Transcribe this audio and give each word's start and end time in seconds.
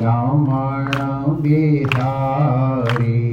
रमण 0.00 0.88
बिहारी 1.42 3.25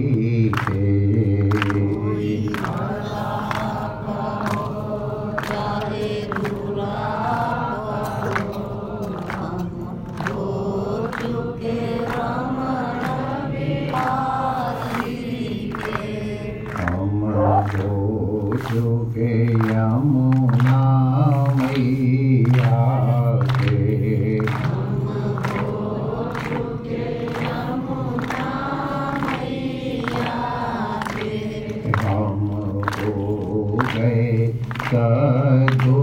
सदगुरु 35.24 36.03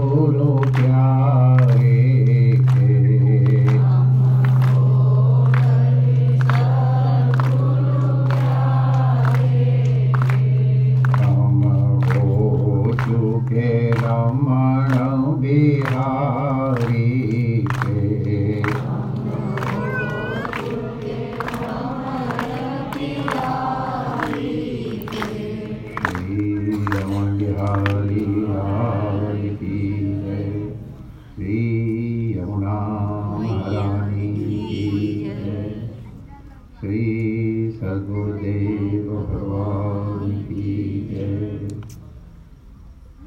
सद्गुरुदेव 38.01 39.13
भगवान 39.13 40.31
की 40.41 41.01
जय। 41.11 41.67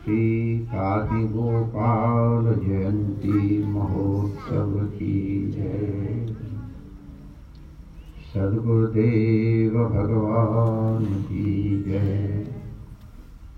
श्री 0.04 0.58
कादि 0.58 1.24
गोपाल 1.24 2.68
जयंती 2.68 3.66
महोत्सव 3.66 4.86
की 4.86 5.50
जय। 5.50 6.26
सदगुरुदेव 8.34 9.84
भगवान 9.84 11.04
की 11.04 11.82
जय। 11.82 12.46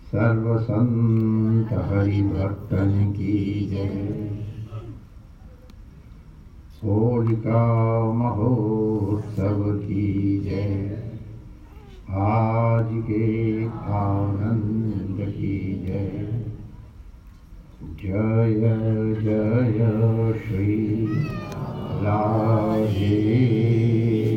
सर्व 0.06 0.58
संत 0.58 1.72
हरि 1.72 2.22
भक्तन 2.22 3.12
की 3.12 3.66
जय। 3.66 4.32
होलिका 6.84 7.66
महोत्सव 8.12 9.78
की 9.78 10.40
जय। 10.40 10.95
आज 12.10 12.86
के 12.90 13.66
आनंद 13.66 15.28
की 15.28 15.82
जय। 15.86 16.44
जय 18.04 18.54
जय 19.20 20.42
श्री 20.46 21.08
राधे। 22.04 24.35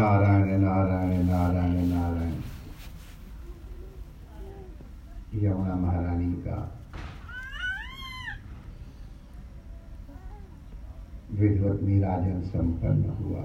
नारायण 0.00 0.60
नारायण 0.60 1.26
नारायण 1.26 1.88
नारायण। 1.88 2.36
यमुना 5.42 5.74
महारानी 5.74 6.32
का 6.34 6.56
विधिवत 11.30 11.82
नीराजन 11.82 12.40
संपन्न 12.42 13.10
हुआ। 13.10 13.44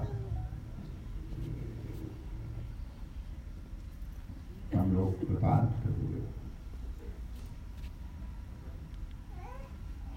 हम 4.80 4.92
लोग 4.92 5.20
कृपार्थ 5.20 5.86
हुए। 5.86 6.24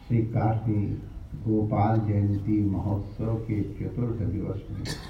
श्री 0.08 0.24
कार्तिक 0.26 0.98
गोपाल 1.44 2.00
जयंती 2.00 2.62
महोत्सव 2.70 3.36
के 3.36 3.62
चतुर्थ 3.74 4.22
दिवस 4.32 4.62
में 4.72 5.09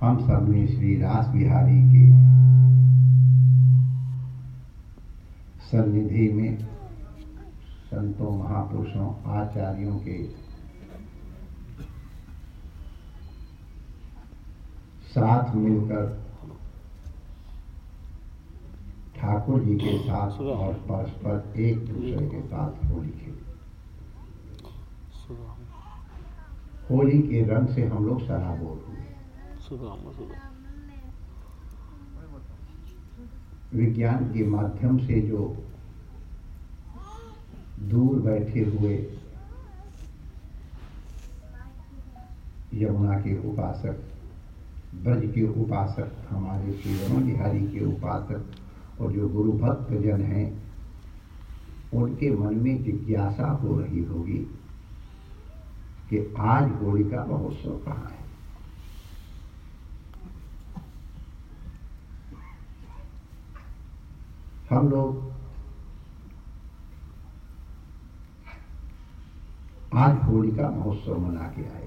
हम 0.00 0.18
सबने 0.26 0.66
श्री 0.66 1.00
रास 1.00 1.26
बिहारी 1.26 1.78
के 1.92 2.02
सन्निधि 5.66 6.28
में 6.32 6.58
संतों 7.86 8.30
महापुरुषों 8.38 9.08
आचार्यों 9.36 9.98
के 9.98 10.18
साथ 15.08 15.54
मिलकर 15.54 16.06
ठाकुर 19.16 19.60
जी 19.60 19.74
के 19.74 19.98
साथ 19.98 20.40
और 20.40 20.74
परस्पर 20.90 21.60
एक 21.60 21.78
दूसरे 21.86 22.26
के 22.28 22.42
साथ 22.42 22.84
होली 22.90 23.10
खेली। 23.10 23.44
होली 26.90 27.18
के 27.22 27.42
रंग 27.44 27.68
से 27.68 27.86
हम 27.86 28.06
लोग 28.06 28.22
सराबोर 28.26 28.84
हुए। 28.88 29.07
विज्ञान 33.74 34.24
के 34.24 34.46
माध्यम 34.46 34.98
से 34.98 35.20
जो 35.20 35.64
दूर 37.80 38.20
बैठे 38.20 38.60
हुए 38.60 38.94
यमुना 42.74 43.20
के 43.20 43.48
उपासक, 43.48 44.00
ब्रज 44.94 45.34
के 45.34 45.46
उपासक, 45.62 46.12
हमारे 46.30 46.72
श्री 46.72 46.94
रमन 46.98 47.26
बिहारी 47.26 47.66
के 47.66 47.84
उपासक 47.84 49.00
और 49.00 49.12
जो 49.12 49.28
गुरु 49.28 49.52
भक्त 49.52 49.92
जन 49.92 50.22
हैं, 50.22 50.62
उनके 51.94 52.30
मन 52.30 52.54
में 52.54 52.82
जिज्ञासा 52.84 53.50
हो 53.52 53.80
रही 53.80 54.04
होगी 54.04 54.38
कि 56.10 56.34
आज 56.38 56.70
होलिका 56.72 57.24
महोत्सव 57.24 57.70
कहाँ 57.70 58.10
है। 58.10 58.17
हम 64.70 64.88
लोग 64.88 65.26
आज 69.96 70.22
होली 70.24 70.50
का 70.52 70.70
महोत्सव 70.70 71.18
मना 71.18 71.48
के 71.48 71.62
आए 71.64 71.86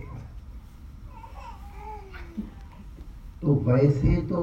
तो 3.42 3.54
वैसे 3.66 4.16
तो 4.22 4.39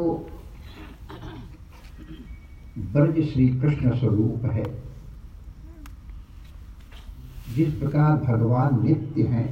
ब्रज 2.92 3.20
श्री 3.28 3.48
कृष्ण 3.60 3.98
स्वरूप 3.98 4.44
है। 4.44 4.64
जिस 7.54 7.74
प्रकार 7.74 8.16
भगवान 8.16 8.82
नित्य 8.84 9.22
हैं, 9.22 9.48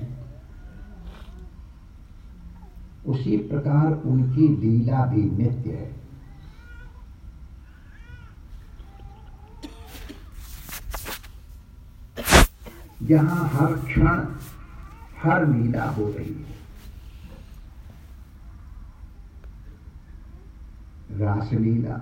उसी 3.07 3.37
प्रकार 3.37 3.93
उनकी 4.07 4.49
लीला 4.57 5.05
भी 5.07 5.23
नित्य 5.37 5.73
है। 5.73 5.96
जहाँ 13.07 13.49
हर 13.49 13.73
क्षण 13.73 14.25
हर 15.23 15.47
लीला 15.47 15.85
हो 15.91 16.09
रही 16.11 16.35
है। 16.35 16.55
रासलीला। 21.19 21.97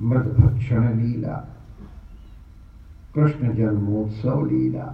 मृदभक्षण 0.00 0.98
लीला 0.98 1.36
कृष्ण 3.14 3.54
जन्मोत्सव 3.56 4.44
लीला। 4.44 4.86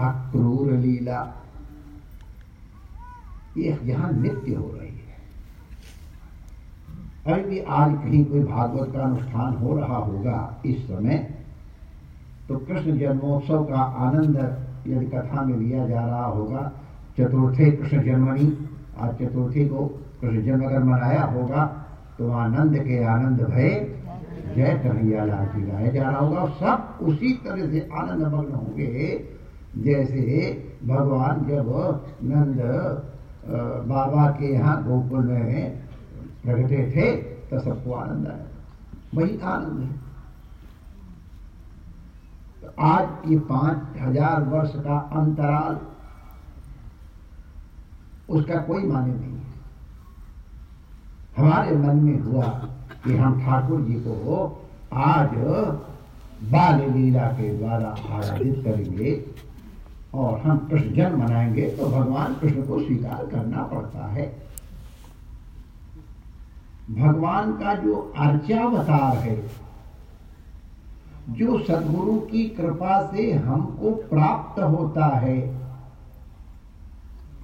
अक्रूर 0.00 0.72
लीला। 0.72 1.20
ये 3.56 3.78
यहाँ 3.82 4.12
नित्य 4.12 4.54
हो 4.54 4.72
रही 4.72 4.88
है। 4.88 4.97
अभी 7.28 7.42
भी 7.42 7.58
आज 7.60 7.90
कहीं 7.94 8.24
कोई 8.24 8.42
भागवत 8.42 8.92
का 8.92 9.00
अनुष्ठान 9.02 9.54
हो 9.54 9.76
रहा 9.76 9.96
होगा 9.96 10.36
इस 10.66 10.86
समय 10.88 11.16
तो 12.48 12.56
कृष्ण 12.58 12.96
जन्मोत्सव 12.98 13.64
का 13.64 13.80
आनंद 14.04 14.36
यदि 14.86 15.06
कथा 15.06 15.42
में 15.44 15.56
लिया 15.56 15.86
जा 15.86 16.04
रहा 16.04 16.24
होगा, 16.26 16.60
चतुर्थी 17.18 17.70
कृष्ण 17.72 18.02
जन्मनी, 18.02 18.46
आज 18.98 19.14
चतुर्थी 19.14 19.64
को 19.68 19.84
कृष्ण 20.20 20.42
जन्म 20.42 20.64
अगर 20.66 20.82
मनाया 20.84 21.24
होगा 21.26 21.64
तो 22.18 22.30
आनंद 22.34 22.78
के 22.78 23.02
आनंद 23.04 23.40
भय, 23.42 23.68
जय 24.56 24.80
कन्हैया 24.84 25.24
लाल 25.24 25.44
की 25.46 25.62
गाया 25.62 25.90
जा 25.92 26.02
रहा 26.02 26.18
होगा 26.18 26.46
सब 26.60 27.04
उसी 27.06 27.32
तरह 27.44 27.70
से 27.70 27.88
आनंद 27.94 28.22
मग्न 28.24 28.54
होंगे, 28.54 28.86
जैसे 29.78 30.22
भगवान 30.84 31.44
जब 31.48 31.68
नंद 32.24 32.60
बाबा 33.88 34.26
के 34.30 34.52
यहाँ 34.54 34.76
गोकुल 34.84 35.24
में 35.26 35.87
प्रगटे 36.44 36.90
थे 36.92 37.10
तो 37.48 37.60
सबको 37.60 37.92
आनंद 37.94 38.28
आया। 38.28 38.46
वही 39.14 39.36
था 39.38 39.48
आनंद 39.48 39.80
है। 39.80 39.90
तो 42.62 42.72
आज 42.84 43.30
ये 43.30 43.38
पाँच 43.48 43.98
हज़ार 44.00 44.42
वर्ष 44.44 44.72
का 44.76 44.98
अंतराल, 45.14 45.78
उसका 48.30 48.56
कोई 48.62 48.82
माने 48.84 49.12
नहीं 49.12 49.32
है। 49.32 49.46
हमारे 51.36 51.76
मन 51.76 51.96
में 51.98 52.18
हुआ 52.22 52.48
कि 53.04 53.16
हम 53.16 53.40
ठाकुर 53.40 53.80
जी 53.80 53.94
को 54.00 54.38
आज 54.94 55.34
बाल 56.44 56.80
लीला 56.92 57.26
के 57.32 57.52
द्वारा 57.58 57.88
आराधित 58.10 58.62
करेंगे 58.64 59.12
और 60.14 60.38
हम 60.40 60.58
कृष्ण 60.68 60.92
जन्म 60.94 61.22
मनाएँगे 61.22 61.68
तो 61.70 61.88
भगवान 61.90 62.34
कृष्ण 62.34 62.62
को 62.66 62.80
स्वीकार 62.80 63.26
करना 63.26 63.62
पड़ता 63.64 64.06
है। 64.06 64.26
भगवान 66.90 67.52
का 67.52 67.74
जो 67.74 68.12
अर्चावतार 68.16 69.16
है, 69.16 69.48
जो 71.28 71.64
सदगुरु 71.64 72.20
की 72.20 72.48
कृपा 72.48 73.06
से 73.06 73.32
हमको 73.32 73.90
प्राप्त 73.90 74.62
होता 74.62 75.06
है, 75.06 75.60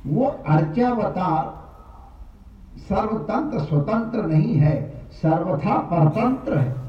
वो 0.07 0.25
अर्चावतार 0.25 1.65
सर्वतंत्र 2.79 3.61
स्वतंत्र 3.61 4.27
नहीं 4.27 4.55
है, 4.55 5.05
सर्वथा 5.13 5.79
परतंत्र 5.79 6.59
है। 6.59 6.85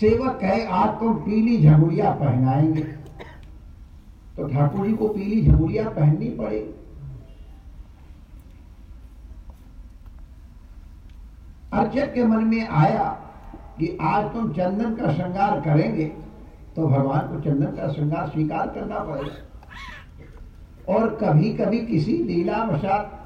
सेवक 0.00 0.42
है, 0.42 0.66
आज 0.66 1.00
तुम 1.00 1.14
पीली 1.14 1.62
झमुड़िया 1.62 2.10
पहनाएँगे। 2.10 2.82
तो 4.36 4.48
ठाकुर 4.48 4.86
जी 4.86 4.92
को 4.92 5.08
पीली 5.08 5.46
झमुड़िया 5.46 5.88
पहननी 5.88 6.28
पड़ेगी। 6.28 6.81
अर्चक 11.72 12.12
के 12.14 12.24
मन 12.24 12.44
में 12.44 12.68
आया 12.68 13.04
कि 13.78 13.96
आज 14.02 14.24
तुम 14.32 14.52
चंदन 14.52 14.94
का 14.94 15.12
श्रृंगार 15.12 15.60
करेंगे 15.60 16.04
तो 16.76 16.86
भगवान 16.88 17.20
को 17.28 17.40
चंदन 17.40 17.76
का 17.76 17.88
श्रृंगार 17.92 18.28
स्वीकार 18.28 18.66
करना 18.68 18.98
पड़ेगा। 19.00 20.94
और 20.94 21.08
कभी 21.22 21.52
कभी 21.54 21.78
किसी 21.86 22.12
लीला 22.24 22.62
वशात 22.64 23.18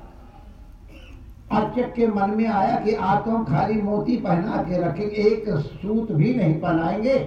अर्चक 1.53 1.93
के 1.95 2.07
मन 2.09 2.31
में 2.31 2.47
आया 2.47 2.79
कि 2.81 2.95
आज 2.95 3.25
तो 3.25 3.31
हम 3.31 3.45
खाली 3.45 3.81
मोती 3.83 4.17
पहना 4.17 4.63
के 4.63 4.79
रखेंगे, 4.83 5.17
एक 5.17 5.49
सूत 5.49 6.13
भी 6.13 6.35
नहीं 6.35 6.55
पहनाएँगे 6.61 7.19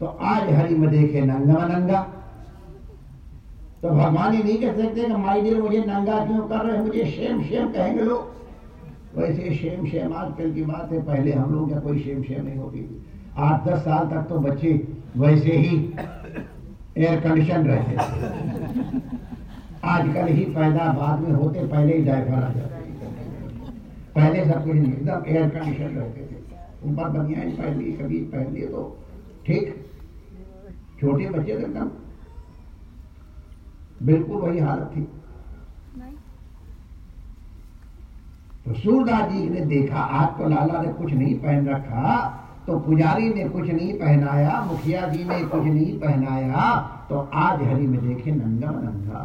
तो 0.00 0.06
आज 0.06 0.50
हरि 0.50 0.74
में 0.74 0.90
देखे 0.90 1.20
नंगा 1.22 1.66
नंगा। 1.66 2.00
तो 3.82 3.90
भगवान 3.90 4.34
ही 4.34 4.42
नहीं 4.42 4.58
कह 4.58 4.76
सकते 4.76 5.02
कि 5.02 5.14
माई 5.14 5.40
डियर, 5.42 5.60
मुझे 5.62 5.80
नंगा 5.80 6.24
क्यों 6.26 6.48
कर 6.48 6.64
रहे 6.64 6.82
मुझे 6.82 7.04
शेम 7.06 7.42
शेम 7.42 7.72
कहेंगे 7.72 8.02
लोग। 8.02 8.36
वैसे 9.14 9.54
शेम 9.54 9.86
शेम, 9.86 10.12
आजकल 10.14 10.52
की 10.54 10.62
बात 10.62 10.92
है, 10.92 11.00
पहले 11.02 11.32
हम 11.32 11.52
लोग 11.52 11.70
या 11.72 11.78
कोई 11.80 11.98
शेम 11.98 12.22
शेम 12.22 12.44
नहीं 12.44 12.56
होती 12.56 13.04
आठ 13.38 13.66
दस 13.66 13.78
साल 13.80 14.06
तक 14.06 14.28
तो 14.28 14.38
बच्चे 14.40 14.72
वैसे 15.16 15.56
ही 15.56 15.76
एयर 16.98 17.20
कंडीशन 17.20 17.66
रहते 17.66 17.96
आजकल 19.84 20.26
ही 20.28 20.44
पैदा 20.46 20.92
बाद 20.92 21.20
में 21.20 21.30
होते, 21.32 21.66
पहले 21.66 21.96
ही 21.96 22.04
डायफर 22.04 22.34
आ 22.34 22.52
जाते। 22.52 22.76
पहले 24.14 24.44
सब 24.44 24.64
कुछ 24.64 24.76
एकदम 24.76 25.24
एयर 25.26 25.48
कंडीशन 25.48 25.96
रहते 25.96 26.20
थे। 26.22 26.36
ऊपर 26.82 27.08
बनियान 27.10 27.50
पहन 27.52 27.78
ली 27.78 27.92
कभी 27.92 28.18
पहन 28.32 28.52
लिए 28.54 28.66
तो 28.66 28.82
ठीक। 29.46 29.74
छोटे 31.00 31.28
बच्चे 31.28 31.52
तो 31.52 31.60
एकदम, 31.60 31.90
बिल्कुल 34.02 34.40
वही 34.40 34.58
हालत 34.58 34.90
थी। 34.96 35.06
तो 38.66 38.74
सूरदास 38.74 39.30
जी 39.32 39.48
ने 39.48 39.60
देखा 39.66 40.00
आज 40.00 40.28
तो 40.38 40.48
लाला 40.48 40.80
ने 40.82 40.92
कुछ 40.92 41.12
नहीं 41.12 41.34
पहन 41.34 41.68
रखा 41.68 42.16
तो 42.66 42.78
पुजारी 42.78 43.28
ने 43.34 43.48
कुछ 43.48 43.68
नहीं 43.68 43.92
पहनाया, 43.94 44.60
मुखिया 44.62 45.06
जी 45.08 45.24
ने 45.24 45.40
कुछ 45.44 45.62
नहीं 45.62 45.98
पहनाया 45.98 46.64
तो 47.08 47.18
आज 47.34 47.62
हरि 47.62 47.86
में 47.86 48.00
देखे 48.08 48.30
नंगा 48.30 48.70
नंगा। 48.70 49.22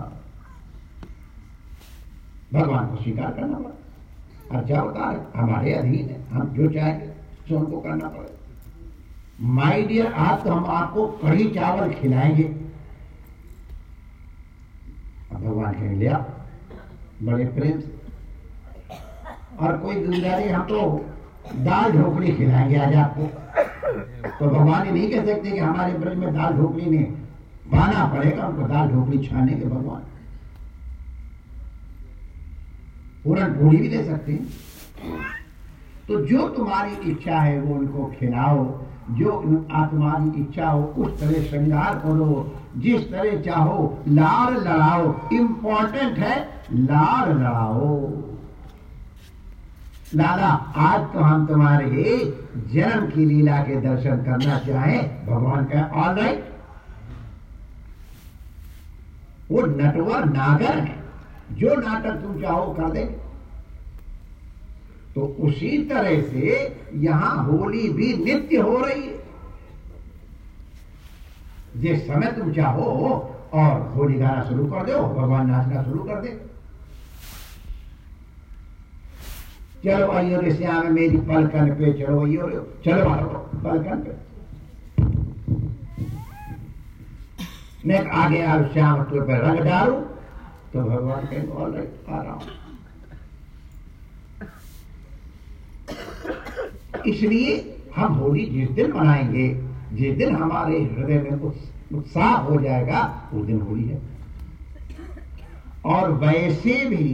भगवान 2.54 2.88
को 2.88 3.02
स्वीकार 3.04 3.32
करना 3.32 3.58
पड़ा। 3.58 4.60
अर्चा 4.60 4.80
होता 4.80 5.10
है, 5.10 5.26
हमारे 5.36 5.74
अधीन 5.74 6.10
है, 6.10 6.22
हम 6.30 6.48
जो 6.48 6.68
चाहेंगे, 6.70 7.08
सो 7.48 7.58
उनको 7.58 7.80
करना 7.82 8.08
पड़ेगा 8.08 9.50
माई 9.54 9.84
डियर 9.84 10.14
आज 10.14 10.44
तो 10.44 10.52
हम 10.52 10.66
आपको 10.66 11.08
कड़ी 11.24 11.50
चावल 11.50 11.94
खिलाएँगे। 11.94 12.44
भगवान 15.34 15.74
कहेंगे 15.74 15.96
लिया 15.96 16.26
बड़े 17.24 17.46
प्रेम 17.46 17.80
से 17.80 18.03
और 19.64 19.78
कोई 19.78 19.96
गुजारे 19.96 20.50
हम 20.50 20.62
तो 20.62 21.06
दाल 21.56 21.92
ढोकली 21.92 22.32
खिलाएँगे 22.34 22.78
आज 22.78 22.96
आपको। 22.96 23.24
तो 24.40 24.46
भगवान 24.46 24.86
ये 24.86 24.92
नहीं 24.92 25.10
कह 25.12 25.26
सकते 25.26 25.52
कि 25.52 25.58
हमारे 25.58 25.94
ब्रज 25.94 26.18
में 26.18 26.34
दाल 26.34 26.54
ढोकली 26.54 26.90
ने 26.90 27.04
पाना 27.72 28.06
पड़ेगा, 28.06 28.46
उनको 28.46 28.68
दाल 28.68 28.90
ढोकली 28.90 29.18
छाने 29.28 29.54
के 29.54 29.66
भगवान। 29.66 30.02
पूरन 33.24 33.54
पूरी 33.54 33.78
भी 33.78 33.90
दे 33.90 34.04
सकते 34.04 34.32
हैं। 34.32 34.46
तो 36.08 36.20
जो 36.26 36.48
तुम्हारी 36.48 37.12
इच्छा 37.12 37.40
है 37.40 37.60
वो 37.62 37.76
उनको 37.76 38.06
खिलाओ, 38.20 38.66
जो 39.12 39.32
तुम्हारी 39.42 40.42
इच्छा 40.42 40.70
हो, 40.70 40.84
उस 40.98 41.20
तरह 41.20 41.44
श्रृंगार 41.44 41.96
करो, 41.96 42.56
जिस 42.78 43.10
तरह 43.12 43.42
चाहो, 43.42 43.98
लार 44.08 44.54
लड़ाओ। 44.54 45.14
इंपॉर्टेंट 45.34 46.18
है, 46.18 46.38
लार 46.74 47.34
लड़ाओ। 47.34 47.90
लाला 50.16 50.48
आज 50.78 51.14
तो 51.14 51.20
हम 51.20 51.46
तुम्हारे 51.48 52.04
जन्म 52.74 53.06
की 53.10 53.26
लीला 53.26 53.58
के 53.58 53.82
दर्शन 53.82 54.18
करना 54.18 54.60
चाहें। 54.60 55.26
भगवान 55.26 55.66
का 55.66 55.86
ऑल 55.94 56.16
राइट 56.16 56.54
वो 59.52 59.62
नटवर 59.62 60.26
नागर 60.26 60.80
है। 60.80 61.04
जो 61.52 61.76
नाटक 61.76 62.22
तुम 62.22 62.42
चाहो, 62.42 62.74
कर 62.74 62.92
दे। 62.92 63.04
तो 65.16 65.22
उसी 65.40 65.78
तरह 65.78 66.22
से 66.22 66.78
यहाँ 66.96 67.44
होली 67.44 67.90
भी 67.90 68.14
नित्य 68.26 68.58
हो 68.58 68.78
रही 68.78 69.04
है। 69.04 69.24
जिस 71.78 72.08
समय 72.08 72.32
तुम 72.32 72.54
चाहो 72.54 72.84
और 73.54 73.94
होली 73.96 74.20
गाना 74.20 74.44
शुरू 74.44 74.66
कर 74.66 74.86
दो, 74.86 75.22
भगवान 75.22 75.52
नाचना 75.52 75.84
शुरू 75.84 76.00
कर 76.00 76.22
दे। 76.22 76.53
चलो 79.84 80.12
आइयो 80.12 80.40
रे 80.42 80.52
श्याम 80.56 80.86
मेरी 80.94 81.18
पलकन 81.28 81.70
पे 81.76 81.92
चलो 81.94 82.22
आइयो 82.26 82.46
रे 82.48 82.60
चलो 82.86 83.08
मारो 83.10 83.40
पलकन 83.64 84.04
पे। 84.04 84.12
मैं 87.88 88.00
आगे 88.22 88.42
आ 88.44 88.62
श्याम 88.74 89.04
तुझ 89.04 89.22
पे 89.28 89.40
रंग 89.40 89.60
डालू 89.66 89.96
तो 90.74 90.84
भगवान 90.84 91.26
कहेंगे 91.26 91.52
ऑल 91.54 91.74
राइट 91.74 92.10
आ 92.10 92.22
रहा 92.22 92.34
हूँ। 92.34 92.48
इसलिए 97.08 97.52
हम 97.96 98.14
होली 98.14 98.46
जिस 98.46 98.70
दिन 98.70 98.92
मनाएँगे, 98.94 99.48
जिस 99.94 100.18
दिन 100.18 100.36
हमारे 100.36 100.80
हृदय 100.80 101.20
में 101.22 101.36
उत्साह 101.98 102.36
हो 102.38 102.62
जाएगा, 102.62 103.30
उस 103.34 103.46
दिन 103.46 103.60
होली 103.62 103.84
है। 103.84 104.02
और 105.86 106.12
वैसे 106.20 106.74
भी 106.86 107.06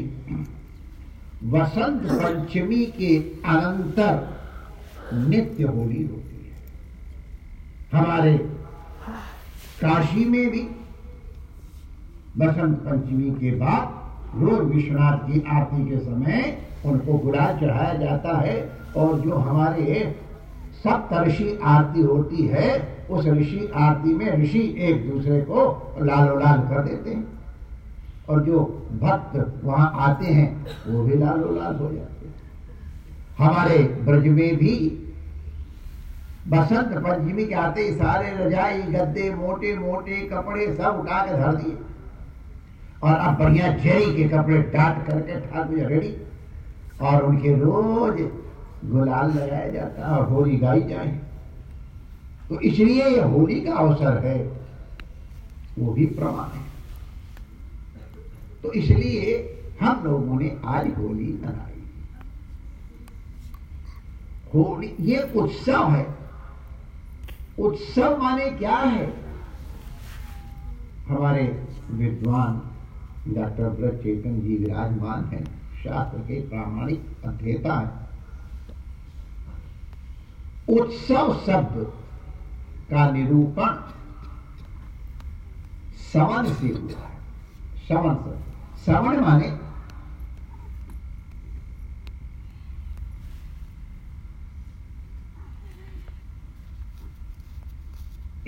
वसंत 1.43 2.01
पंचमी 2.11 2.85
के 2.85 3.17
अनंतर 3.45 5.17
नित्य 5.27 5.63
होली 5.63 6.03
होती 6.03 6.37
है। 6.45 6.55
हमारे 7.93 8.37
काशी 9.81 10.25
में 10.25 10.49
भी 10.51 10.61
बसंत 12.37 12.77
पंचमी 12.77 13.31
के 13.31 13.51
बाद 13.51 14.41
रोज 14.41 14.73
विश्वनाथ 14.73 15.17
की 15.27 15.43
आरती 15.49 15.89
के 15.89 15.99
समय 15.99 16.57
उनको 16.85 17.13
गुलाल 17.13 17.57
चढ़ाया 17.59 17.93
जाता 17.93 18.37
है 18.37 18.57
और 18.97 19.19
जो 19.19 19.35
हमारे 19.35 20.15
सप्त 20.83 21.13
ऋषि 21.27 21.59
आरती 21.63 22.01
होती 22.01 22.45
है, 22.47 22.69
उस 23.09 23.25
ऋषि 23.25 23.71
आरती 23.75 24.13
में 24.13 24.43
ऋषि 24.43 24.75
एक 24.79 25.09
दूसरे 25.09 25.41
को 25.41 25.95
लाल 26.01 26.59
कर 26.59 26.83
देते 26.83 27.09
हैं। 27.09 27.38
और 28.29 28.43
जो 28.43 28.59
भक्त 29.01 29.61
वहाँ 29.63 29.93
आते 29.95 30.25
हैं, 30.25 30.67
वो 30.87 31.03
भी 31.03 31.17
लालो 31.17 31.55
लाल 31.55 31.75
हो 31.75 31.93
जाते 31.93 32.27
हैं। 32.27 32.35
हमारे 33.37 33.77
ब्रज 33.77 34.27
में 34.27 34.57
भी 34.57 35.05
बसंत 36.47 36.97
पंचमी 36.97 37.45
के 37.45 37.55
आते 37.55 37.81
ही 37.81 37.93
सारे 37.93 38.45
रजाई, 38.45 38.81
गद्दे, 38.81 39.35
मोटे 39.35 39.77
मोटे 39.77 40.21
कपड़े 40.21 40.75
सब 40.75 40.99
उठा 40.99 41.25
के 41.25 41.37
धर 41.37 41.55
दिए। 41.55 41.77
और 43.03 43.15
अब 43.15 43.37
बढ़िया 43.37 43.67
जरी 43.67 44.15
के 44.15 44.23
कपड़े 44.23 44.61
डाट 44.61 45.07
करके 45.07 45.39
ठाकुर 45.39 45.77
रेडी। 45.77 46.15
और 47.01 47.23
उनके 47.23 47.53
रोज 47.55 48.29
गुलाल 48.85 49.31
लगाया 49.31 49.69
जाता 49.69 50.07
है 50.07 50.17
और 50.17 50.29
होली 50.29 50.57
गाई 50.57 50.81
जाए। 50.81 51.19
तो 52.49 52.59
इसलिए 52.59 53.05
यह 53.05 53.25
होली 53.25 53.61
का 53.61 53.73
अवसर 53.73 54.17
है, 54.17 54.51
वो 55.79 55.93
भी 55.93 56.05
प्रमाण 56.05 56.57
है। 56.57 56.78
तो 58.63 58.71
इसलिए 58.71 59.55
हम 59.81 60.03
लोगों 60.03 60.39
ने 60.39 60.57
आज 60.65 60.87
होली 60.97 61.39
मनाई। 61.41 61.83
होली, 64.53 64.95
ये 64.99 65.31
उत्सव 65.35 65.89
है। 65.89 66.17
उत्सव 67.59 68.23
माने 68.23 68.49
क्या 68.49 68.75
है? 68.75 69.13
हमारे 71.07 71.65
विद्वान 71.91 72.61
डॉक्टर 73.33 73.69
ब्रज 73.69 74.03
चेतन 74.03 74.41
जी 74.41 74.57
विराजमान 74.57 75.25
है, 75.25 75.45
शास्त्र 75.83 76.19
के 76.19 76.41
प्रामाणिक 76.41 77.05
अध्येता 77.25 77.73
है। 77.73 78.09
उत्सव 80.79 81.33
शब्द 81.45 81.93
का 82.91 83.11
निरूपण 83.11 83.93
सवन 86.13 86.53
से 86.53 86.67
हुआ 86.67 87.07
है। 87.07 87.19
सवन 87.89 88.15
से 88.15 88.48
सवन 88.85 89.19
माने। 89.19 89.47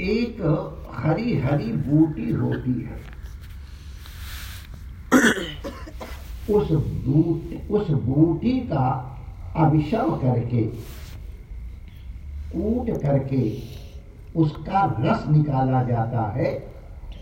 एक 0.01 0.41
हरी 0.95 1.37
हरी 1.39 1.71
बूटी 1.79 2.31
होती 2.31 2.73
है। 2.81 2.99
उस 6.49 6.71
बूटी 6.71 7.57
उस 7.69 7.89
बूटी 8.05 8.59
का 8.67 8.87
अभिशव 9.55 10.15
करके, 10.17 10.63
कूट 12.53 12.89
करके 13.01 13.43
उसका 14.35 14.83
रस 14.99 15.27
निकाला 15.27 15.83
जाता 15.83 16.23
है, 16.31 16.51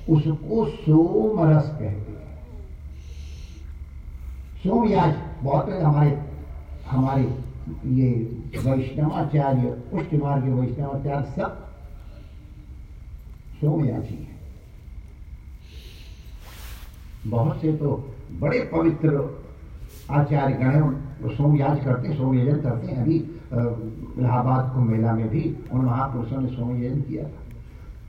उसको 0.10 0.66
सोम 0.70 1.44
रस 1.50 1.70
कहते 1.70 2.12
हैं। 2.12 2.29
सोमयाज 4.64 5.16
बहुत 5.44 5.70
हमारे 5.70 6.18
हमारे 6.88 7.24
ये 7.86 8.10
वैष्णवाचार्य 8.58 9.70
पुष्ट 9.92 10.14
मार्ग 10.14 10.44
वैष्णवाचार्य 10.44 11.32
सब 11.32 11.68
सोमयाजी 13.62 14.16
है। 14.16 14.38
बहुत 17.28 17.62
से 17.62 17.74
तो 17.78 17.90
बड़े 18.40 18.60
पवित्र 18.74 19.10
आचार्य 20.12 20.54
गण 20.54 21.30
सोमयाज 21.30 21.84
करते 21.86 22.14
सोमयजन 22.18 22.60
करते 22.62 22.88
हैं। 22.88 23.02
अभी 23.02 23.16
इलाहाबाद 23.16 24.72
को 24.74 24.82
मेला 24.82 25.14
में 25.14 25.28
भी 25.30 25.56
उन 25.72 25.86
महापुरुषों 25.86 26.42
ने 26.42 26.50
सोमयजन 26.50 27.02
किया 27.02 27.24
था। 27.24 27.48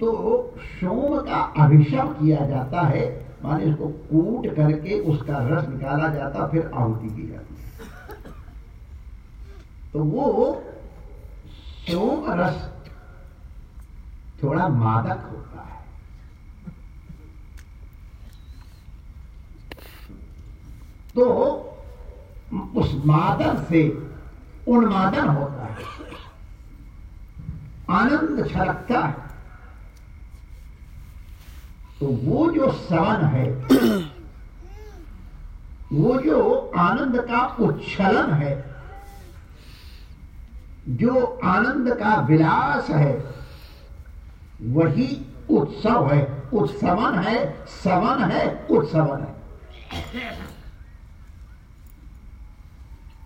तो 0.00 0.52
सोम 0.57 1.19
का 1.21 1.40
अभिषेक 1.64 2.16
किया 2.21 2.47
जाता 2.47 2.80
है 2.83 3.20
माने 3.45 3.73
उसको 3.73 3.87
कूट 4.11 4.55
करके 4.57 4.99
उसका 5.01 5.39
रस 5.49 5.69
निकाला 5.69 6.09
जाता, 6.09 6.47
फिर 6.47 6.71
आहुति 6.75 7.09
की 7.09 7.27
जाती 7.29 7.55
तो 9.93 10.03
वो 10.05 10.63
सोम 11.87 12.27
रस 12.41 12.69
थोड़ा 14.43 14.69
मादक 14.69 15.25
होता 15.31 15.63
है। 15.63 15.79
तो 21.15 21.25
उस 22.77 22.95
मादक 23.07 23.67
से 23.69 23.83
उन्मादन 24.69 25.29
होता 25.29 25.65
है। 25.65 25.85
आनंद 27.91 28.47
छलकता 28.49 29.01
है। 29.01 29.29
तो 32.00 32.07
वो 32.07 32.50
जो 32.50 32.73
सवन 32.73 33.25
है, 33.25 33.50
वो 35.92 36.21
जो 36.21 36.73
आनंद 36.76 37.21
का 37.21 37.57
उच्छलन 37.61 38.33
है, 38.33 38.71
जो 40.88 41.25
आनंद 41.45 41.95
का 41.95 42.14
विलास 42.21 42.90
है, 42.90 43.12
वही 44.62 45.26
उत्सव 45.50 46.12
है। 46.12 46.40
उत्सवन 46.54 47.19
है, 47.19 47.64
सवन 47.66 48.25
है, 48.25 48.66
उत्सवन 48.71 49.21
है। 49.21 50.38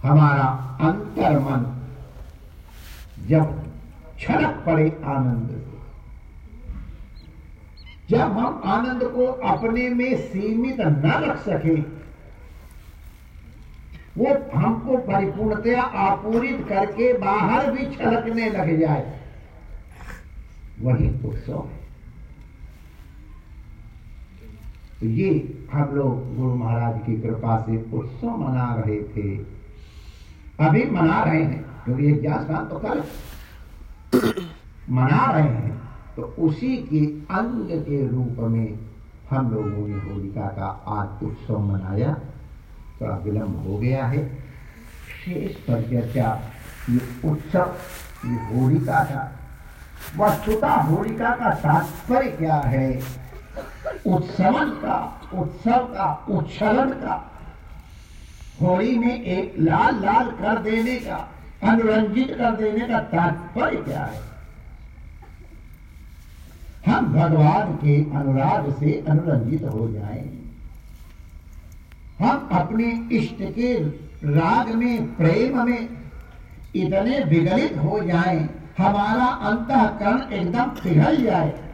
हमारा 0.02 0.46
अंतर 0.80 1.38
मन 1.38 1.64
जब 3.28 3.62
छलक 4.20 4.62
पड़े 4.66 5.02
आनंद 5.04 5.63
जब 8.11 8.20
हम 8.20 8.61
आनंद 8.64 9.02
को 9.04 9.26
अपने 9.26 9.88
में 9.88 10.16
सीमित 10.16 10.80
न 10.80 11.12
रख 11.25 11.38
सके, 11.38 11.75
वो 14.18 14.34
हमको 14.54 14.96
परिपूर्णतया 14.96 15.82
आपूरित 15.82 16.66
करके 16.68 17.12
बाहर 17.18 17.70
भी 17.73 17.87
छलकने 17.87 18.50
लग 18.50 18.80
जाए। 18.80 19.20
वही 20.80 21.08
उत्सव 21.28 21.68
है। 21.73 21.82
तो 25.00 25.06
ये 25.06 25.30
हम 25.73 25.94
लोग 25.94 26.37
गुरु 26.37 26.54
महाराज 26.54 27.00
की 27.06 27.16
कृपा 27.20 27.56
से 27.61 27.76
उत्सव 27.92 28.37
मना 28.37 28.75
रहे 28.75 29.00
थे। 29.02 29.37
अभी 30.61 30.84
मना 30.90 31.23
रहे 31.25 31.42
हैं, 31.42 31.64
क्योंकि 31.84 32.06
एक 32.06 32.20
ज्ञान 32.20 32.66
तो 32.66 32.78
कल 32.78 33.02
मना 34.90 35.30
रहे 35.32 35.49
हैं। 35.49 35.73
तो 36.16 36.23
उसी 36.23 36.76
के 36.76 37.06
अंग 37.35 37.71
के 37.71 38.09
रूप 38.09 38.37
में 38.40 38.78
हम 39.30 39.50
लोगों 39.50 39.88
ने 39.88 40.11
होलिका 40.11 40.47
का 40.47 40.85
आज 40.88 41.25
उत्सव 41.25 41.59
मनाया। 41.59 42.14
थोड़ा 43.00 43.16
विलंब 43.16 43.64
हो 43.66 43.78
गया 43.78 44.06
है। 44.06 44.44
शेष 45.25 45.56
पर 45.56 45.83
चर्चा, 45.83 46.40
ये 46.90 47.28
उत्सव, 47.30 47.76
ये 48.26 48.35
होलिका 48.35 49.04
का, 49.04 49.38
वस्तुता 50.16 50.71
होलिका 50.71 51.30
का 51.30 51.50
तात्पर्य 51.54 52.30
क्या 52.30 52.54
है? 52.54 53.02
उत्सवन 54.06 54.71
का, 54.71 55.21
उत्सव 55.35 55.78
का, 55.78 56.26
उच्छलन 56.28 56.90
का, 56.90 57.30
होली 58.62 58.99
में 58.99 59.25
एक 59.25 59.54
लाल 59.59 59.94
लाल 59.94 60.30
कर 60.30 60.62
देने 60.62 60.97
का, 60.97 61.28
अनुरंजित 61.62 62.28
कर 62.38 62.56
देने 62.56 62.88
का 62.88 62.99
तात्पर्य 62.99 63.76
क्या 63.76 64.04
है? 64.04 64.33
हम 66.86 67.06
भगवान 67.06 67.72
के 67.72 68.16
अनुराग 68.16 68.72
से 68.80 69.04
अनुरंजित 69.08 69.62
हो 69.62 69.92
जाए। 69.92 70.30
हम 72.20 72.48
अपने 72.52 73.08
इष्ट 73.12 73.36
के 73.40 73.74
राग 74.24 74.74
में, 74.74 75.16
प्रेम 75.16 75.66
में 75.66 75.88
इतने 76.74 77.24
विगलित 77.24 77.76
हो 77.78 78.00
जाए, 78.00 78.48
हमारा 78.78 79.24
अंतकरण 79.24 80.32
एकदम 80.32 80.62
पिघल 80.62 81.22
जाए। 81.22 81.64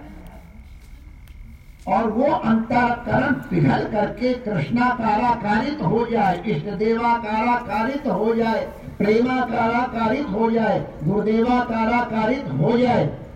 और 1.89 2.11
वो 2.11 2.25
अंतकरण 2.25 3.33
पिघल 3.33 3.89
करके 3.93 4.35
कृष्णा 4.35 4.55
कृष्णाकाराकारित 4.55 5.83
हो 5.83 6.07
जाए, 6.07 6.43
इष्ट 6.47 6.65
देवा 6.65 6.77
देवाकाराकारित 6.77 8.07
हो 8.07 8.35
जाए 8.35 8.73
प्रेमा 8.99 9.45
प्रेमाकाराकारित 9.45 10.27
हो 10.27 10.51
जाए 10.51 10.95
गुरुदेवा 11.05 11.65
गुरुदेवाकाराकारित 11.65 12.45
हो 12.45 12.79
जाए। 12.79 13.30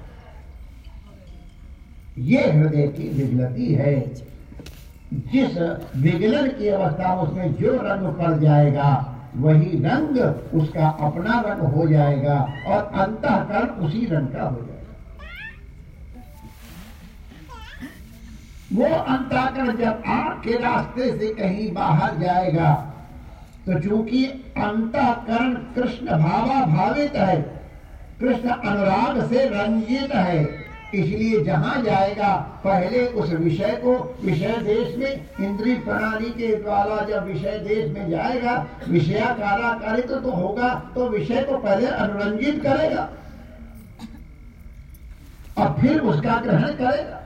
ये 2.16 2.50
हृदय 2.50 2.86
की 2.88 3.08
विगलती 3.12 3.72
है। 3.74 3.98
जिस 5.12 5.56
विगलन 5.96 6.48
की 6.48 6.68
अवस्था 6.68 7.14
उसमें 7.22 7.54
जो 7.54 7.72
रंग 7.82 8.06
पड़ 8.14 8.38
जाएगा, 8.40 9.10
वही 9.36 9.78
रंग 9.78 10.18
उसका 10.54 10.88
अपना 11.06 11.40
रंग 11.40 11.60
हो 11.74 11.86
जाएगा 11.88 12.38
और 12.66 12.90
अंतकरण 12.94 13.68
उसी 13.86 14.04
रंग 14.06 14.28
का 14.28 14.42
हो 14.42 14.56
जाएगा। 14.56 14.72
वो 18.72 18.94
अंतकरण 18.96 19.76
जब 19.76 20.02
आँख 20.08 20.42
के 20.44 20.58
रास्ते 20.58 21.10
से 21.18 21.34
कहीं 21.34 21.72
बाहर 21.74 22.18
जाएगा 22.18 22.72
तो 23.66 23.78
चूँकि 23.80 24.24
अंतकरण 24.26 25.54
कृष्ण 25.74 26.06
भावा 26.18 26.64
भावित 26.66 27.16
है, 27.16 27.40
कृष्ण 28.20 28.48
अनुराग 28.48 29.26
से 29.28 29.48
रंजित 29.48 30.14
है 30.14 30.63
इसलिए 30.94 31.42
जहाँ 31.44 31.82
जाएगा 31.82 32.34
पहले 32.64 33.06
उस 33.06 33.30
विषय 33.30 33.70
को 33.84 33.94
विषय 34.24 34.56
देश 34.62 34.96
में 34.96 35.46
इंद्रिय 35.46 35.76
प्रणाली 35.76 36.30
के 36.30 36.54
द्वारा 36.56 37.00
जब 37.04 37.26
विषय 37.26 37.58
देश 37.58 37.90
में 37.90 38.10
जाएगा 38.10 38.54
विषयाकाराकारित 38.88 40.08
तो, 40.08 40.20
तो 40.20 40.30
होगा 40.30 40.68
तो 40.94 41.08
विषय 41.08 41.42
को 41.42 41.58
पहले 41.58 41.86
अनुरंजित 41.86 42.62
करेगा। 42.62 43.10
और 45.58 45.76
फिर 45.80 46.00
उसका 46.00 46.40
ग्रहण 46.40 46.72
करेगा। 46.74 47.20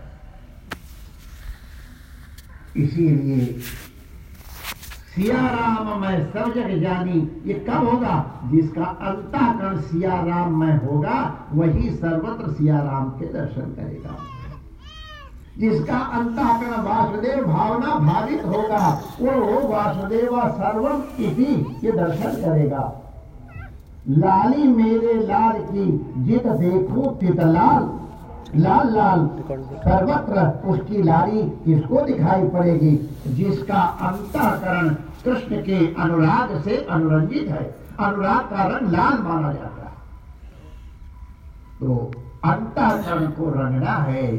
इसीलिए 2.77 3.61
सिया 5.19 5.37
राम 5.37 6.01
मैं 6.01 6.33
सब 6.33 6.55
जग 6.55 6.83
जानी 6.83 7.43
ये 7.47 7.55
कब 7.55 7.89
होगा? 7.89 8.41
जिसका 8.45 8.85
अंतःकरण 8.85 9.81
सिया 9.81 10.15
राम 10.15 10.61
में 10.61 10.87
होगा, 10.87 11.35
वही 11.53 11.91
सर्वत्र 11.91 12.53
सिया 12.53 12.79
राम 12.79 13.05
के 13.05 13.27
दर्शन 13.27 13.61
करेगा। 13.61 14.11
जिसका 15.59 15.99
अंतःकरण 15.99 16.83
वासुदेव 16.83 17.45
भावना 17.47 17.87
भावित 17.87 18.45
होगा, 18.47 19.03
वो 19.21 19.69
वासुदेव 19.69 20.49
सर्वम 20.49 21.25
इति 21.25 21.81
ये 21.85 21.93
दर्शन 21.93 22.31
करेगा। 22.45 23.13
लाली 24.09 24.63
मेरे 24.69 25.15
लाल 25.15 25.53
की 25.53 26.15
जित 26.17 26.47
देखो 26.47 27.11
तितलाल 27.11 27.99
लाल 28.57 28.97
लाल, 28.97 29.31
सर्वत्र 29.73 30.69
उसकी 30.69 31.03
लारी 31.03 31.43
किसको 31.43 32.01
दिखाई 32.01 32.49
पड़ेगी? 32.49 33.11
जिसका 33.27 33.81
अंतःकरण 33.81 34.97
कृष्ण 35.25 35.63
के 35.63 35.95
अनुराग 35.95 36.61
से 36.61 36.77
अनुरंजित 36.91 37.49
है। 37.49 37.77
अनुराग 38.01 38.41
का 38.41 38.65
रंग 38.65 38.93
लाल 38.93 39.19
माना 39.23 39.53
जाता 39.53 39.83
है। 39.83 39.93
तो 41.81 42.11
अंतःकरण 42.45 43.27
को 43.27 43.51
रंगना 43.51 43.93
है। 43.93 44.37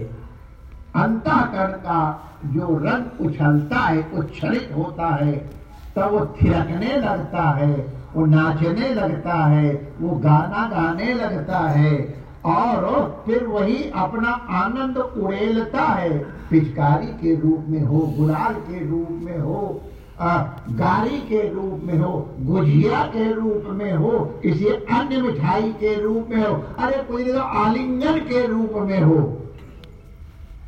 अंतःकरण 0.95 1.71
का 1.71 2.23
जो 2.45 2.77
रंग 2.77 3.27
उछलता 3.27 3.75
है, 3.75 4.11
उच्छलित 4.13 4.73
होता 4.77 5.07
है, 5.07 5.49
तब 5.95 6.11
वो 6.11 6.25
थिरकने 6.25 6.97
लगता 6.97 7.41
है, 7.41 7.93
वो 8.15 8.25
नाचने 8.25 8.93
लगता 8.93 9.33
है, 9.33 9.93
वो 10.01 10.15
गाना 10.15 10.69
गाने 10.69 11.13
लगता 11.13 11.59
है, 11.59 12.23
और 12.45 13.23
फिर 13.25 13.43
वही 13.43 13.91
अपना 13.95 14.29
आनंद 14.49 14.97
उड़ेलता 14.97 15.81
है। 15.81 16.19
पिचकारी 16.19 17.07
के 17.07 17.35
रूप 17.35 17.65
में 17.67 17.81
हो, 17.81 18.13
गुलाल 18.17 18.53
के 18.53 18.89
रूप 18.89 19.07
में 19.11 19.39
हो 19.39 19.81
गाड़ी 20.21 21.19
के 21.21 21.41
रूप 21.49 21.81
में 21.83 21.97
हो, 21.97 22.09
गुजिया 22.41 23.03
के 23.07 23.31
रूप 23.33 23.67
में 23.73 23.93
हो, 23.93 24.19
किसी 24.43 24.65
अन्य 24.65 25.21
मिठाई 25.21 25.71
के 25.73 25.93
रूप 26.01 26.27
में 26.29 26.41
हो, 26.43 26.53
अरे 26.79 27.03
कोई 27.03 27.23
तो 27.25 27.39
आलिंगन 27.39 28.19
के 28.25 28.45
रूप 28.47 28.73
में 28.87 29.01
हो। 29.01 29.17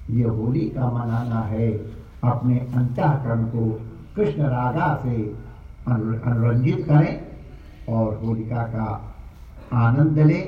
ये 0.10 0.24
होली 0.26 0.66
का 0.70 0.90
मनाना 0.92 1.42
है, 1.48 1.70
अपने 2.24 2.58
अंतःकरण 2.76 3.44
को 3.46 3.70
कृष्ण 4.16 4.42
राधा 4.44 4.94
से 5.04 5.16
अनुरंजित 5.88 6.86
करें 6.90 7.14
और 7.90 8.16
होलिका 8.16 8.64
का 8.68 8.90
आनंद 9.78 10.20
ले। 10.20 10.40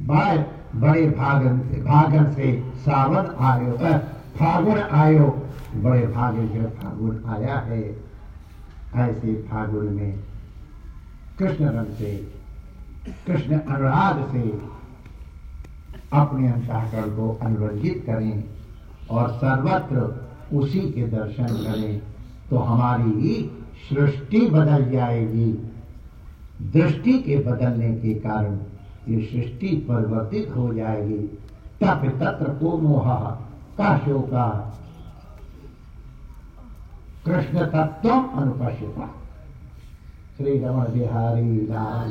बड़े 0.00 1.06
भागन 1.08 1.58
से 1.60 1.80
भागन 1.82 2.30
से 2.32 2.52
सावन 2.76 3.34
आयो 3.44 3.72
फागुन 4.36 4.78
आयो 4.78 5.26
बड़े 5.74 6.06
भागे 6.06 6.46
जो 6.48 6.68
फागुन 6.78 7.22
आया 7.28 7.58
है, 7.58 7.82
ऐसे 8.96 9.34
फागुन 9.42 9.86
में 9.86 10.18
कृष्ण 11.38 11.68
रंग 11.68 11.94
से, 11.94 12.14
कृष्ण 13.26 13.58
अनुराग 13.58 14.22
से 14.32 14.42
अपने 16.12 16.50
अंतःकरण 16.52 17.16
को 17.16 17.28
अनुरंजित 17.42 18.02
करें 18.06 18.44
और 19.10 19.30
सर्वत्र 19.34 20.56
उसी 20.56 20.80
के 20.92 21.06
दर्शन 21.08 21.46
करें 21.64 22.00
तो 22.50 22.58
हमारी 22.58 23.50
सृष्टि 23.88 24.40
बदल 24.46 24.90
जाएगी। 24.90 25.52
दृष्टि 26.72 27.12
के 27.18 27.36
बदलने 27.44 27.94
के 27.96 28.14
कारण 28.20 28.58
ये 29.08 29.20
सृष्टि 29.26 29.68
परिवर्तित 29.88 30.50
हो 30.56 30.72
जाएगी। 30.74 31.18
तप 31.80 32.02
तत्र 32.20 32.52
को 32.54 32.76
मोह 32.78 33.08
का 33.78 33.96
शोका 33.98 34.48
कृष्ण 37.26 37.64
तत्व 37.66 38.10
अनुपस्थिता 38.10 39.06
श्री 40.36 40.58
रमन 40.58 40.92
बिहारी 40.92 41.66
लाल। 41.66 42.10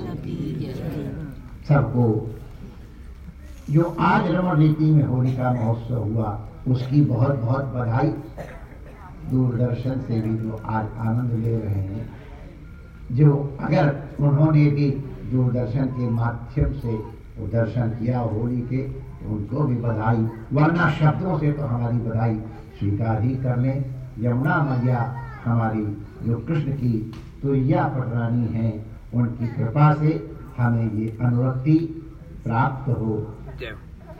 सबको 1.70 2.06
जो 3.70 3.84
आज 4.00 4.28
रमन 4.32 4.58
रीति 4.58 4.86
में 4.86 5.04
होली 5.04 5.34
का 5.34 5.54
महोत्सव 5.54 6.04
हुआ, 6.04 6.40
उसकी 6.68 7.02
बहुत 7.02 7.40
बहुत 7.40 7.66
बधाई। 7.66 8.10
दूरदर्शन 9.32 10.00
से 10.00 10.22
भी 10.22 10.38
जो 10.38 10.62
आज 10.66 10.86
आनंद 11.00 11.34
ले 11.44 11.58
रहे 11.58 11.82
हैं, 11.82 12.10
जो 13.12 13.58
अगर 13.60 13.96
उन्होंने 14.20 14.66
भी 14.70 14.90
दूरदर्शन 15.32 15.86
के 15.88 16.10
माध्यम 16.12 16.74
से 16.80 16.98
दर्शन 17.50 17.90
किया 18.00 18.20
होली 18.20 18.62
के 18.62 18.84
तो 19.20 19.30
उनको 19.30 19.64
भी 19.64 19.76
बधाई। 19.76 20.28
वरना 20.54 20.90
शब्दों 20.92 21.38
से 21.40 21.52
तो 21.52 21.66
हमारी 21.66 21.98
बधाई 22.00 22.36
स्वीकार 22.80 23.22
ही 23.22 23.36
कर 23.36 23.58
लें। 23.58 23.99
यमुना 24.22 24.58
मैया 24.64 25.02
हमारी 25.46 25.84
जो 26.24 26.38
कृष्ण 26.48 26.72
की 26.78 26.94
तुरिया 27.42 27.84
पटरानी 27.90 28.48
है 28.54 28.72
उनकी 29.14 29.48
कृपा 29.48 29.94
से 30.02 30.14
हमें 30.58 30.92
ये 30.94 31.08
अनुरक्ति 31.22 31.78
प्राप्त 32.44 32.90
हो 32.92 33.16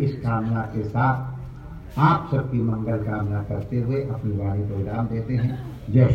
इस 0.02 0.16
कामना 0.24 0.62
के 0.74 0.84
साथ 0.86 2.00
आप 2.00 2.30
सबकी 2.32 2.62
मंगल 2.64 3.04
कामना 3.06 3.44
करते 3.44 3.82
हुए 3.82 4.02
अपनी 4.08 4.38
वाणी 4.38 4.68
को 4.70 4.76
विराम 4.76 5.08
देते 5.08 5.36
हैं 5.36 5.58
जय 5.90 6.08